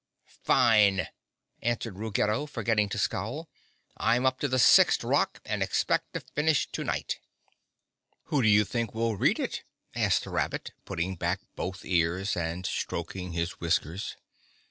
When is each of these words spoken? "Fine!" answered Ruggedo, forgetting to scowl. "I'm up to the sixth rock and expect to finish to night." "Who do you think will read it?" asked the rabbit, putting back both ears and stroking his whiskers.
"Fine!" 0.43 1.09
answered 1.61 1.99
Ruggedo, 1.99 2.47
forgetting 2.47 2.89
to 2.89 2.97
scowl. 2.97 3.47
"I'm 3.97 4.25
up 4.25 4.39
to 4.39 4.47
the 4.47 4.57
sixth 4.57 5.03
rock 5.03 5.39
and 5.45 5.61
expect 5.61 6.13
to 6.15 6.21
finish 6.21 6.65
to 6.71 6.83
night." 6.83 7.19
"Who 8.23 8.41
do 8.41 8.47
you 8.47 8.65
think 8.65 8.95
will 8.95 9.15
read 9.15 9.39
it?" 9.39 9.61
asked 9.93 10.23
the 10.23 10.31
rabbit, 10.31 10.71
putting 10.85 11.17
back 11.17 11.39
both 11.55 11.85
ears 11.85 12.35
and 12.35 12.65
stroking 12.65 13.33
his 13.33 13.59
whiskers. 13.59 14.15